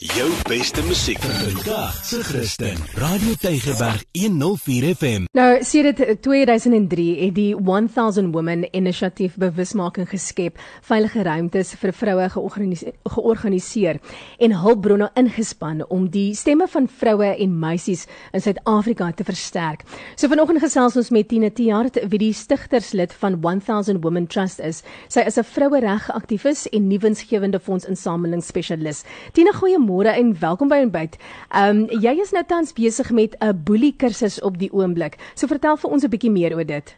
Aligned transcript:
Jou 0.00 0.30
beste 0.48 0.80
musiek 0.82 1.18
vandag 1.20 2.04
se 2.04 2.22
Christen. 2.24 2.76
Radio 2.94 3.34
Tygerberg 3.40 4.04
104 4.12 4.94
FM. 4.96 5.24
Nou, 5.32 5.64
sedert 5.64 6.22
2003 6.22 7.04
het 7.20 7.34
die 7.34 7.52
1000 7.56 8.32
Women 8.32 8.64
Initiative 8.74 9.38
bewusmaking 9.38 10.08
geskep, 10.08 10.56
veilige 10.80 11.22
ruimtes 11.22 11.74
vir 11.76 11.92
vroue 11.92 12.28
georganiseer, 12.32 12.94
georganiseer 13.04 14.00
en 14.38 14.54
hulpbronne 14.62 15.10
ingespan 15.14 15.84
om 15.88 16.08
die 16.08 16.32
stemme 16.34 16.66
van 16.72 16.88
vroue 16.88 17.28
en 17.36 17.58
meisies 17.60 18.06
in 18.32 18.40
Suid-Afrika 18.40 19.10
te 19.12 19.28
versterk. 19.28 19.84
So 20.16 20.32
vanoggend 20.32 20.64
gesels 20.64 20.96
ons 20.96 21.12
met 21.12 21.28
Tine 21.28 21.52
Tiaart, 21.52 22.00
wie 22.08 22.22
die 22.24 22.32
stigterslid 22.32 23.12
van 23.12 23.40
1000 23.44 24.00
Women 24.00 24.26
Trust 24.26 24.64
is. 24.64 24.82
Sy 25.08 25.20
is 25.20 25.36
'n 25.36 25.44
vroueregaktivis 25.44 26.66
en 26.72 26.88
nuwensgewende 26.88 27.60
fondsinsamelingsspesialis. 27.60 29.04
Tine, 29.32 29.52
goeiemôre 29.52 29.81
goeiemôre 29.82 30.14
en 30.14 30.34
welkom 30.38 30.68
by 30.68 30.78
Ontbyt. 30.84 31.16
Ehm 31.50 31.82
um, 31.82 32.00
jy 32.00 32.20
is 32.22 32.30
nou 32.32 32.44
tans 32.46 32.72
besig 32.72 33.10
met 33.10 33.34
'n 33.40 33.62
boelie 33.64 33.94
kursus 33.96 34.40
op 34.40 34.58
die 34.58 34.70
oomblik. 34.72 35.16
So 35.34 35.46
vertel 35.46 35.76
vir 35.76 35.90
ons 35.90 36.04
'n 36.04 36.10
bietjie 36.10 36.30
meer 36.30 36.54
oor 36.54 36.64
dit. 36.64 36.96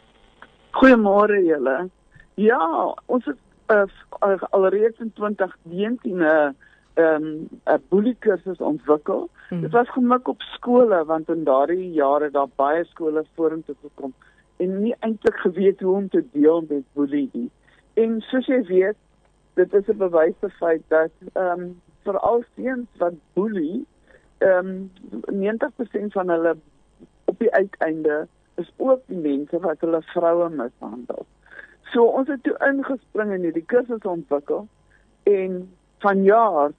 Goeiemôre 0.71 1.41
julle. 1.45 1.89
Ja, 2.35 2.93
ons 3.05 3.25
het 3.25 3.37
uh, 3.69 4.43
alreeds 4.51 4.99
in 4.99 5.11
2019 5.13 6.17
'n 6.17 6.21
uh, 6.21 6.49
ehm 6.93 7.47
'n 7.65 7.81
boelie 7.89 8.15
kursus 8.19 8.59
ontwikkel. 8.59 9.29
Hmm. 9.49 9.61
Dit 9.61 9.71
was 9.71 9.89
gemik 9.89 10.27
op 10.27 10.41
skole 10.41 11.05
want 11.05 11.29
in 11.29 11.43
daardie 11.43 11.91
jare 11.91 12.29
daar 12.31 12.49
baie 12.55 12.85
skole 12.85 13.25
vorentoe 13.35 13.75
gekom 13.81 14.13
en 14.57 14.81
nie 14.81 14.95
eintlik 14.99 15.35
geweet 15.35 15.79
hoe 15.79 15.95
om 15.95 16.09
te 16.09 16.23
deel 16.31 16.65
met 16.69 16.83
boelie 16.93 17.29
nie. 17.33 17.49
En 17.93 18.21
soos 18.21 18.45
jy 18.45 18.63
weet, 18.63 18.97
dit 19.55 19.73
is 19.73 19.87
'n 19.87 19.97
bewys 19.97 20.35
vir 20.39 20.53
feit 20.59 20.83
dat 20.87 21.11
ehm 21.33 21.59
um, 21.59 21.81
veral 22.05 22.43
seuns 22.55 23.01
wat 23.01 23.17
boelie, 23.33 23.85
ehm 24.43 24.89
um, 25.27 25.41
90% 25.41 26.15
van 26.17 26.29
hulle 26.29 26.55
op 27.25 27.39
die 27.39 27.51
uiteinde 27.53 28.27
is 28.55 28.71
ook 28.77 29.01
die 29.11 29.19
mense 29.19 29.59
wat 29.59 29.81
hulle 29.83 30.01
vroue 30.13 30.49
mishandel. 30.49 31.25
So 31.93 32.05
ons 32.05 32.29
het 32.31 32.43
toe 32.43 32.55
ingespring 32.67 33.31
en 33.35 33.45
hierdie 33.47 33.65
kursus 33.65 34.07
ontwikkel 34.09 34.67
en 35.29 35.61
vanjaar 36.03 36.73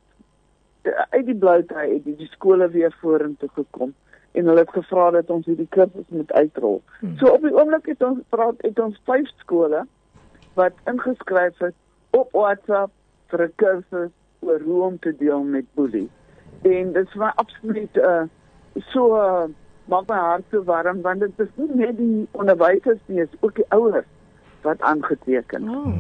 uit 1.11 1.27
die 1.27 1.37
bloute 1.37 1.75
uit 1.75 2.05
die, 2.05 2.17
die 2.17 2.31
skole 2.31 2.69
weer 2.71 2.95
vorentoe 3.01 3.49
gekom 3.55 3.95
en 4.37 4.47
hulle 4.51 4.63
het 4.65 4.75
gevra 4.77 5.11
dat 5.11 5.31
ons 5.33 5.47
hierdie 5.49 5.69
kursus 5.73 6.07
moet 6.09 6.33
uitrol. 6.33 6.83
Hmm. 7.01 7.17
So 7.19 7.33
op 7.33 7.43
die 7.43 7.55
oomblik 7.55 7.89
het 7.91 8.05
ons 8.05 8.21
praat 8.35 8.61
het 8.67 8.79
ons 8.83 9.01
vyf 9.09 9.31
skole 9.43 9.87
wat 10.57 10.77
ingeskryf 10.91 11.59
het 11.65 11.77
op 12.17 12.33
WhatsApp 12.33 12.93
vir 13.33 13.47
'n 13.47 13.53
kursus 13.63 14.13
oor 14.47 14.65
hoe 14.65 14.83
om 14.89 14.99
te 14.99 15.15
deel 15.19 15.43
met 15.43 15.69
boelie. 15.75 16.09
En 16.63 16.93
dit 16.93 17.07
is 17.07 17.15
my 17.15 17.31
absoluut 17.43 18.03
uh 18.03 18.25
so 18.93 19.17
uh, 19.17 19.47
maak 19.89 20.09
my 20.11 20.19
hart 20.21 20.45
so 20.51 20.63
warm 20.69 21.03
want 21.03 21.25
dit 21.25 21.41
is 21.45 21.53
nie 21.61 21.81
net 21.85 21.97
die 21.99 22.27
onderwysers 22.37 23.01
nie, 23.07 23.23
dit 23.23 23.33
is 23.33 23.41
ook 23.41 23.55
die 23.57 23.69
ouers 23.77 24.09
wat 24.67 24.83
aangeteken. 24.83 25.69
Oh. 25.71 25.97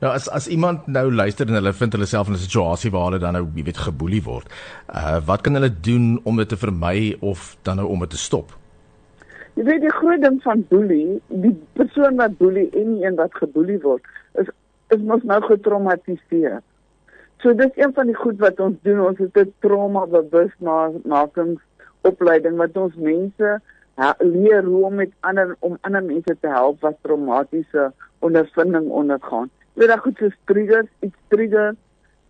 Nou 0.00 0.12
as 0.12 0.28
as 0.28 0.48
iemand 0.52 0.86
nou 0.92 1.06
luister 1.12 1.48
en 1.48 1.58
hulle 1.58 1.72
vind 1.72 1.96
hulle 1.96 2.08
self 2.08 2.28
in 2.28 2.36
'n 2.36 2.44
situasie 2.44 2.90
waar 2.90 3.08
hulle 3.08 3.18
dan 3.18 3.32
nou 3.32 3.46
jy 3.54 3.64
weet 3.64 3.84
geboelie 3.88 4.22
word. 4.22 4.52
Uh 4.88 5.18
wat 5.26 5.40
kan 5.40 5.54
hulle 5.54 5.72
doen 5.80 6.20
om 6.24 6.36
dit 6.36 6.48
te 6.48 6.56
vermy 6.56 7.16
of 7.20 7.56
dan 7.62 7.76
nou 7.76 7.88
om 7.88 8.00
dit 8.04 8.10
te 8.10 8.22
stop? 8.28 8.52
Jy 9.56 9.64
weet 9.64 9.80
die 9.80 9.96
groot 9.98 10.20
ding 10.20 10.42
van 10.42 10.64
boelie, 10.68 11.20
die 11.28 11.56
persoon 11.72 12.16
wat 12.16 12.36
boelie 12.36 12.68
en 12.76 12.96
een 13.02 13.14
wat 13.16 13.34
geboelie 13.34 13.80
word, 13.80 14.04
is 14.34 14.48
is 14.88 15.00
mos 15.02 15.22
nou 15.22 15.40
getraumatiseer. 15.42 16.60
So 17.42 17.54
dis 17.54 17.70
een 17.74 17.92
van 17.92 18.06
die 18.06 18.16
goed 18.16 18.38
wat 18.38 18.60
ons 18.60 18.76
doen. 18.82 19.00
Ons 19.00 19.18
het 19.18 19.36
'n 19.36 19.54
trauma 19.60 20.06
bewusmakingsopleiding 20.06 22.56
wat 22.56 22.76
ons 22.76 22.94
mense 22.94 23.60
leer 24.18 24.64
hoe 24.64 24.84
om 24.84 24.94
met 24.94 25.10
ander 25.20 25.56
om 25.60 25.78
ander 25.80 26.04
mense 26.04 26.36
te 26.40 26.48
help 26.48 26.80
wat 26.80 26.96
traumatiese 27.00 27.92
ondervinding 28.18 28.88
ondergaan. 28.88 29.50
Jy 29.72 29.80
weet 29.80 29.88
dat 29.88 29.98
goed 29.98 30.18
so 30.18 30.28
triggers, 30.44 30.86
iets 31.00 31.16
trigger 31.28 31.74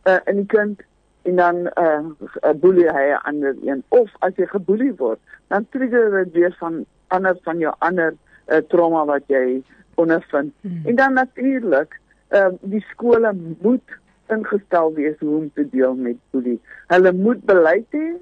uh, 0.04 0.16
in 0.25 0.36
die 0.36 0.47
kind 0.47 0.82
en 1.22 1.36
dan 1.36 1.56
'n 1.62 1.70
uh, 1.78 2.00
uh, 2.42 2.50
boelie 2.54 2.91
hy 2.91 3.16
ander 3.22 3.56
een 3.62 3.82
of 3.88 4.10
as 4.19 4.32
jy 4.36 4.47
geboelie 4.47 4.94
word, 4.97 5.19
dan 5.48 5.66
trigger 5.70 6.25
dit 6.25 6.32
weer 6.32 6.56
van 6.59 6.84
ander 7.06 7.38
van 7.42 7.59
jou 7.59 7.75
ander 7.78 8.14
uh, 8.47 8.56
trauma 8.56 9.04
wat 9.04 9.22
jy 9.26 9.62
ondervind. 9.94 10.53
Hmm. 10.60 10.82
En 10.84 10.94
dan 10.94 11.12
natuurlik, 11.12 12.00
uh, 12.30 12.48
die 12.60 12.84
skole 12.91 13.36
moet 13.60 13.98
ingestel 14.32 14.92
wees 14.94 15.19
hoe 15.19 15.37
om 15.37 15.50
te 15.54 15.69
deel 15.70 15.94
met 15.94 16.16
boelie. 16.31 16.60
Hulle 16.87 17.12
moet 17.12 17.44
beleid 17.44 17.87
hê 17.91 18.14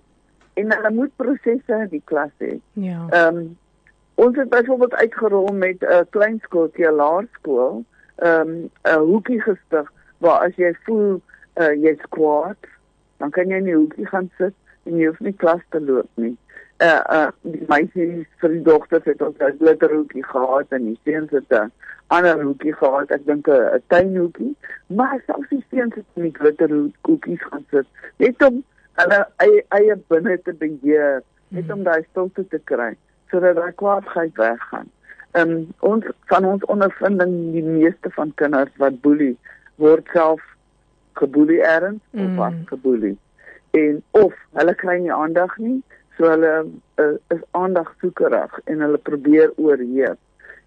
en 0.55 0.73
hulle 0.73 0.91
moet 0.91 1.17
prosesse 1.17 1.81
in 1.81 1.91
die 1.91 2.03
klas 2.05 2.33
hê. 2.39 2.59
Ja. 2.73 3.07
Ehm 3.11 3.37
um, 3.37 3.53
ons 4.15 4.37
het 4.39 4.49
byvoorbeeld 4.49 4.95
uitgerol 4.95 5.49
met 5.53 5.81
'n 5.83 5.91
uh, 5.91 6.01
klein 6.11 6.39
skooltjie, 6.43 6.91
laerskool, 6.91 7.85
ehm 8.17 8.41
um, 8.41 8.71
'n 8.83 9.07
hoekie 9.11 9.41
gestig 9.43 9.93
waar 10.19 10.47
as 10.47 10.55
jy 10.57 10.75
voel 10.85 11.21
uh, 11.55 11.75
jy's 11.83 12.03
kwaad, 12.09 12.61
dan 13.17 13.31
kan 13.31 13.49
jy 13.49 13.57
in 13.57 13.65
die 13.65 13.77
hoekie 13.77 14.07
gaan 14.07 14.31
sit 14.39 14.55
en 14.85 14.97
jy 14.97 15.07
hoef 15.07 15.21
nie 15.21 15.37
klas 15.37 15.63
te 15.69 15.81
loop 15.81 16.09
nie. 16.15 16.37
Uh 16.85 17.01
uh 17.17 17.29
die 17.55 17.65
meisies 17.69 18.27
vir 18.43 18.53
die 18.53 18.63
dogters 18.67 19.07
het 19.09 19.23
ons 19.23 19.39
'n 19.41 19.57
glitterhoekie 19.61 20.25
gehad 20.25 20.73
en 20.77 20.85
die 20.91 20.99
seuns 21.05 21.31
het 21.31 21.53
'n 21.53 21.71
ander 22.07 22.43
hoekie 22.43 22.75
gehad, 22.75 23.11
ek 23.11 23.25
dink 23.27 23.49
'n 23.49 23.83
tuinhoekie, 23.87 24.57
maar 24.87 25.21
selfs 25.27 25.49
die 25.49 25.65
seuns 25.71 25.95
het 25.95 26.05
nie 26.13 26.33
glitterhoekies 26.33 27.43
gaan 27.43 27.65
sit 27.71 27.87
net 28.17 28.43
om 28.49 28.65
hulle 29.01 29.21
eie 29.37 29.65
eie 29.69 29.97
binne 30.09 30.37
te 30.43 30.53
beheer, 30.53 31.23
net 31.49 31.73
om 31.73 31.83
daai 31.83 32.05
stilte 32.11 32.49
te 32.49 32.61
kry 32.65 32.93
sodat 33.31 33.57
daai 33.57 33.73
kwaadheid 33.73 34.37
weggaan. 34.37 34.91
Ehm 35.33 35.51
um, 35.51 35.73
ons 35.79 36.05
van 36.31 36.45
ons 36.45 36.65
ondervinding 36.65 37.53
die 37.53 37.63
meeste 37.63 38.11
van 38.11 38.35
kinders 38.35 38.77
wat 38.77 39.01
boelie 39.01 39.37
word 39.77 40.07
self 40.13 40.43
geboelie 41.13 41.63
erns 41.63 42.03
mm. 42.11 42.25
of 42.25 42.37
wat 42.37 42.61
geboelie 42.65 43.19
en 43.71 44.03
of 44.11 44.35
hulle 44.53 44.75
kry 44.75 44.99
nie 44.99 45.13
aandag 45.13 45.57
nie 45.59 45.83
so 46.17 46.29
hulle 46.31 46.53
uh, 47.03 47.15
is 47.35 47.43
aandagsoekerig 47.51 48.61
en 48.65 48.81
hulle 48.87 48.99
probeer 48.99 49.53
oorheers 49.57 50.21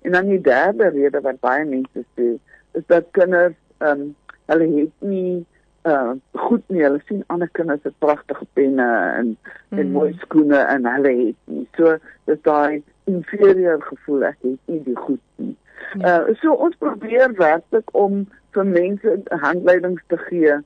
En 0.08 0.12
dan 0.12 0.26
die 0.26 0.42
derde 0.42 0.88
rede 0.88 1.22
wat 1.22 1.40
baie 1.40 1.66
mense 1.66 2.04
sê, 2.16 2.38
is 2.72 2.84
dat 2.86 3.06
kinders 3.12 3.56
ehm 3.78 4.02
um, 4.02 4.16
hulle 4.48 4.68
het 4.80 4.92
nie 5.00 5.46
uh 5.84 6.14
goed 6.32 6.64
nie. 6.68 6.84
Hulle 6.84 7.02
sien 7.06 7.24
ander 7.28 7.50
kinders 7.52 7.84
het 7.84 7.98
pragtige 8.00 8.46
penne 8.54 8.88
en 9.18 9.38
en 9.70 9.86
mm. 9.86 9.92
mooi 9.92 10.14
skoene 10.22 10.58
en 10.58 10.86
hulle 10.86 11.12
het 11.26 11.40
nie. 11.46 11.68
So 11.76 11.98
dis 12.32 12.40
daai 12.48 12.84
inferieur 13.04 13.82
gevoel 13.82 14.24
ek 14.30 14.38
het 14.42 14.72
nie 14.72 14.80
die 14.86 14.96
goed 14.96 15.24
nie. 15.36 15.56
Uh 16.00 16.36
so 16.40 16.54
ons 16.54 16.80
probeer 16.80 17.36
werklik 17.36 17.92
om 17.92 18.24
vir 18.56 18.66
mense 18.66 19.20
handleidings 19.44 20.04
te 20.08 20.18
gee. 20.30 20.60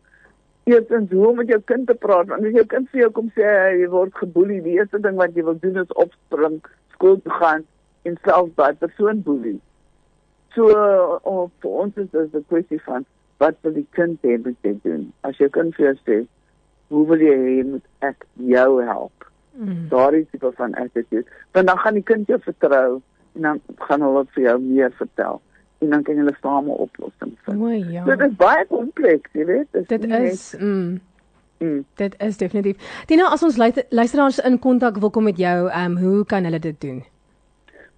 Eerstens 0.69 1.11
hoe 1.11 1.27
om 1.27 1.35
met 1.41 1.47
jou 1.47 1.61
kind 1.65 1.87
te 1.87 1.93
praat. 1.93 2.27
Want 2.27 2.45
as 2.45 2.53
jou 2.53 2.65
kind 2.65 2.89
vir 2.89 3.01
jou 3.01 3.11
kom 3.11 3.31
sê 3.35 3.45
hy 3.47 3.87
word 3.89 4.13
geboelie, 4.19 4.61
die 4.61 4.77
eerste 4.77 4.99
ding 5.01 5.17
wat 5.17 5.35
jy 5.35 5.45
wil 5.47 5.57
doen 5.59 5.81
is 5.81 5.95
opspring, 6.03 6.59
skool 6.93 7.17
toe 7.21 7.33
gaan 7.39 7.65
en 8.05 8.17
self 8.25 8.51
daai 8.59 8.73
persoon 8.83 9.23
boelie. 9.25 9.57
So 10.55 10.67
uh, 10.69 11.47
vir 11.63 11.71
ons 11.85 11.97
is 11.97 12.11
dit 12.11 12.35
'n 12.35 12.45
kwessie 12.51 12.81
van 12.85 13.05
wat 13.41 13.57
wil 13.63 13.73
die 13.73 13.87
kind 13.97 14.21
hê 14.21 14.37
moet 14.37 14.57
jy 14.61 14.75
doen? 14.83 15.11
As 15.23 15.37
jy 15.37 15.49
kan 15.49 15.71
vir 15.77 15.97
sê 16.05 16.25
hoe 16.89 17.05
wil 17.07 17.21
jy 17.23 17.37
hê 17.37 17.63
moet 17.65 17.85
ek 17.99 18.25
jou 18.35 18.81
help? 18.85 19.25
Mm. 19.55 19.87
Daar 19.89 20.13
is 20.13 20.27
tipe 20.31 20.51
van 20.57 20.75
attitude. 20.75 21.25
Want 21.51 21.67
dan 21.67 21.77
gaan 21.77 21.93
die 21.93 22.03
kind 22.03 22.27
jou 22.27 22.39
vertrou 22.39 23.01
en 23.35 23.41
dan 23.41 23.61
gaan 23.87 24.01
hulle 24.01 24.25
vir 24.35 24.43
jou 24.43 24.59
meer 24.59 24.91
vertel 24.99 25.41
en 25.81 25.89
dan 25.89 26.03
kan 26.03 26.15
julle 26.15 26.35
saam 26.41 26.69
'n 26.69 26.77
vind. 27.51 27.61
Mooi 27.61 27.79
ja. 27.91 28.03
Dit 28.09 28.25
is 28.27 28.35
baie 28.39 28.65
kompleks, 28.69 29.31
jy 29.37 29.45
weet. 29.45 29.81
Dit 29.87 30.05
is 30.05 30.51
mm. 30.59 30.99
Mm. 31.61 31.85
Dit 32.01 32.15
is 32.17 32.37
definitief. 32.37 32.77
Dina, 33.05 33.29
as 33.29 33.43
ons 33.45 33.57
luisteraars 33.89 34.39
in 34.39 34.59
kontak 34.59 34.97
wil 34.97 35.13
kom 35.13 35.23
met 35.29 35.37
jou, 35.37 35.69
ehm 35.69 35.91
um, 35.91 35.97
hoe 36.01 36.25
kan 36.25 36.43
hulle 36.43 36.59
dit 36.59 36.81
doen? 36.81 37.03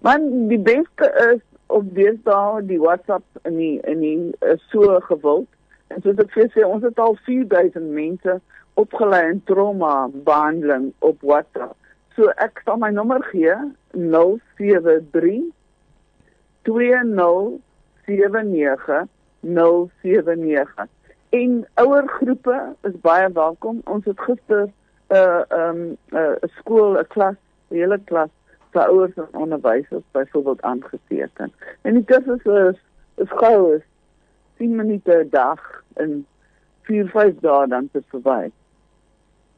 Man, 0.04 0.48
die 0.48 0.60
beste 0.60 1.08
is 1.32 1.40
op 1.66 1.94
deesdae 1.96 2.60
die 2.68 2.80
WhatsApp 2.80 3.24
in 3.48 3.56
die 3.56 3.80
in 3.88 4.00
die 4.04 4.18
is 4.52 4.60
so 4.72 5.00
gewild. 5.08 5.48
En 5.88 6.02
soos 6.04 6.20
ek 6.20 6.32
vir 6.36 6.48
sê, 6.52 6.60
ons 6.66 6.84
het 6.84 6.98
al 7.00 7.16
4000 7.24 7.88
mense 7.96 8.32
opgelei 8.80 9.30
in 9.30 9.40
trauma 9.48 10.08
behandeling 10.12 10.92
op 10.98 11.16
WhatsApp. 11.22 11.76
So 12.16 12.22
ek 12.44 12.60
sal 12.66 12.76
my 12.82 12.90
nommer 12.92 13.20
gee 13.30 13.54
073 13.96 15.42
2079 16.68 19.08
079 19.44 20.88
en 21.30 21.66
ouer 21.74 22.08
groepe 22.08 22.58
is 22.82 23.00
baie 23.00 23.28
welkom. 23.32 23.80
Ons 23.84 24.04
het 24.04 24.20
gister 24.20 24.64
'n 24.64 25.14
uh, 25.14 25.42
um, 25.50 25.96
'n 26.10 26.16
uh, 26.16 26.50
skool, 26.58 26.98
'n 26.98 27.06
klas, 27.06 27.36
'n 27.70 27.74
hele 27.74 27.98
klas 28.04 28.30
vir 28.72 28.82
ouers 28.82 29.14
en 29.14 29.28
onderwysers 29.32 30.02
byvoorbeeld 30.12 30.62
aangeteken. 30.62 31.52
En 31.82 31.94
die 31.94 32.04
kursus 32.04 32.44
is 32.44 32.80
is 33.14 33.30
gou 33.30 33.74
is 33.74 33.82
10 34.56 34.76
minute 34.76 35.12
'n 35.12 35.28
dag 35.30 35.82
in 35.96 36.26
4 36.82 37.08
5 37.08 37.34
dae 37.40 37.66
dan 37.66 37.88
te 37.92 38.02
verwy. 38.08 38.50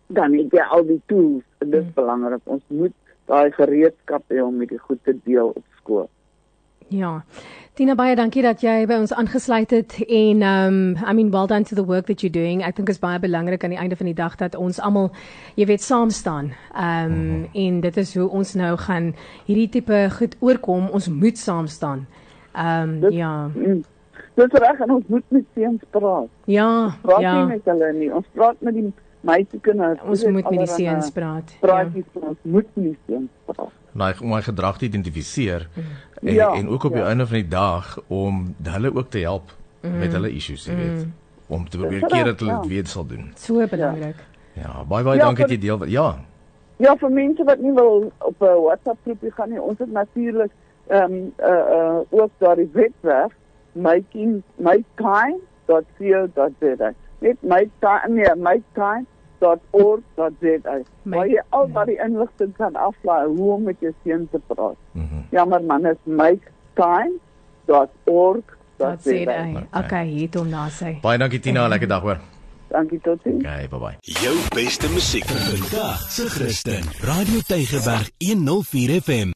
dan 0.06 0.36
het 0.38 0.52
jy 0.54 0.62
al 0.70 0.84
die 0.86 1.00
tools 1.10 1.42
en 1.58 1.70
dit 1.70 1.82
is 1.82 1.94
belangrik. 1.94 2.42
Ons 2.44 2.62
moet 2.66 2.94
daai 3.26 3.50
gereedskap 3.56 4.22
hê 4.30 4.42
om 4.42 4.56
met 4.56 4.70
die 4.70 4.78
goed 4.78 5.02
te 5.04 5.16
deel 5.24 5.48
op 5.48 5.64
skool. 5.80 6.08
Ja. 6.94 7.24
Tina 7.76 7.92
baie 7.92 8.14
dankie 8.16 8.40
dat 8.40 8.62
jy 8.64 8.86
by 8.88 8.96
ons 9.02 9.10
aangesluit 9.12 9.68
het 9.74 9.98
en 10.00 10.38
um 10.48 10.76
I 10.96 11.12
mean 11.12 11.28
well 11.34 11.44
done 11.46 11.66
to 11.68 11.76
the 11.76 11.84
work 11.84 12.06
that 12.08 12.22
you're 12.24 12.32
doing. 12.32 12.62
Ek 12.64 12.78
dink 12.78 12.88
is 12.88 13.02
baie 13.02 13.20
belangrik 13.20 13.66
aan 13.66 13.74
die 13.74 13.80
einde 13.82 13.98
van 14.00 14.08
die 14.08 14.16
dag 14.16 14.38
dat 14.40 14.56
ons 14.56 14.80
almal 14.80 15.10
jy 15.60 15.66
weet 15.68 15.84
saam 15.84 16.08
staan. 16.08 16.54
Um 16.72 17.12
mm 17.12 17.20
-hmm. 17.20 17.44
en 17.52 17.80
dit 17.80 17.96
is 17.96 18.14
hoe 18.16 18.30
ons 18.30 18.54
nou 18.54 18.72
gaan 18.86 19.12
hierdie 19.44 19.68
tipe 19.68 20.08
goed 20.16 20.36
oorkom. 20.40 20.88
Ons 20.88 21.08
moet 21.08 21.38
saam 21.38 21.66
staan. 21.66 22.06
Um 22.56 23.00
dit, 23.00 23.12
ja. 23.12 23.50
Mm, 23.52 23.84
dis 24.34 24.52
reg 24.64 24.80
en 24.80 24.90
ons 24.90 25.04
moet 25.06 25.24
met 25.28 25.44
seuns 25.54 25.82
praat. 25.90 26.28
Ja. 26.44 26.96
Praat 27.02 27.20
ja. 27.20 27.38
nie 27.44 27.54
met 27.54 27.64
hulle 27.64 27.92
nie. 27.92 28.14
Ons 28.14 28.26
praat 28.32 28.56
met 28.60 28.74
die 28.74 28.92
meisiekinders. 29.20 30.00
Ons 30.00 30.24
moet 30.24 30.50
met 30.50 30.64
die 30.64 30.66
seuns 30.66 31.10
praat. 31.10 31.56
Praat 31.60 31.92
ja. 31.92 32.02
ons 32.14 32.38
moet 32.42 32.66
met 32.72 32.84
die 32.84 32.98
seuns 33.06 33.30
praat. 33.44 33.72
Nou, 33.96 34.12
om 34.20 34.28
my 34.34 34.42
gedrag 34.42 34.78
te 34.78 34.84
identifiseer 34.84 35.68
mm. 35.74 35.82
en 36.28 36.34
ja, 36.34 36.52
en 36.52 36.68
ook 36.68 36.84
op 36.84 36.92
ja. 36.92 36.96
die 36.96 37.06
einde 37.06 37.26
van 37.26 37.36
die 37.36 37.48
dag 37.48 37.98
om 38.06 38.54
hulle 38.62 38.94
ook 38.94 39.10
te 39.10 39.18
help 39.18 39.52
mm. 39.80 39.98
met 39.98 40.12
hulle 40.12 40.30
issues, 40.30 40.66
jy 40.68 40.76
weet, 40.76 41.04
mm. 41.04 41.12
om 41.46 41.68
te 41.68 41.78
probeer 41.78 42.06
keer 42.06 42.24
dat 42.24 42.40
hulle 42.40 42.52
dit 42.52 42.62
ja. 42.62 42.68
weer 42.68 42.86
sal 42.86 43.06
doen. 43.06 43.32
So 43.34 43.66
belangrik. 43.66 44.20
Ja, 44.52 44.62
ja 44.62 44.84
baie 44.84 45.04
baie 45.04 45.18
ja, 45.18 45.24
dankie 45.24 45.44
dat 45.44 45.56
jy 45.56 45.60
deel. 45.64 45.86
Ja. 45.92 46.08
Ja, 46.76 46.92
vir 47.00 47.10
mense 47.10 47.44
wat 47.48 47.60
nie 47.64 47.72
wil 47.72 48.12
op 48.18 48.42
'n 48.42 48.60
WhatsApp 48.66 48.98
groepie 49.04 49.32
gaan 49.32 49.50
nie, 49.50 49.60
ons 49.62 49.78
het 49.78 49.92
natuurlik 49.92 50.52
ehm 50.86 51.12
um, 51.12 51.32
uh 51.40 51.64
uh 51.78 51.98
ook 52.10 52.30
daardie 52.38 52.70
webwerf 52.72 53.32
making 53.72 54.42
my 54.56 54.84
time.co.za. 54.94 56.92
Net 57.18 57.36
my 57.40 57.70
time, 57.80 58.14
nee, 58.14 58.34
my 58.36 58.62
time 58.72 59.06
www.org.za 59.40 60.76
waar 61.02 61.28
jy 61.30 61.42
al 61.50 61.68
daai 61.72 61.96
inligting 62.04 62.52
kan 62.56 62.76
aflaai 62.76 63.26
hoe 63.26 63.52
om 63.56 63.62
met 63.68 63.80
jou 63.80 63.92
seun 64.04 64.28
te 64.30 64.40
praat. 64.46 64.76
Mm 64.92 65.08
-hmm. 65.08 65.22
Jammer 65.30 65.62
man, 65.64 65.86
is 65.86 65.96
make.org.za. 66.04 67.26
Okay, 69.72 70.06
hier 70.06 70.30
toe 70.30 70.44
na 70.44 70.68
sê. 70.68 71.00
Baie 71.00 71.18
dankie 71.18 71.40
Tina, 71.40 71.68
lekker 71.68 71.88
dag 71.88 72.02
hoor. 72.02 72.18
Dankie 72.68 73.00
tot 73.00 73.20
sien. 73.22 73.36
Okay, 73.36 73.68
bye 73.68 73.78
bye. 73.78 73.96
Jou 74.00 74.36
beste 74.54 74.88
musiek 74.88 75.24
vir 75.24 75.58
vandag, 75.58 76.10
se 76.10 76.28
Christen. 76.28 76.84
Radio 77.00 77.40
Tygerberg 77.46 78.10
104 78.18 79.00
FM. 79.00 79.32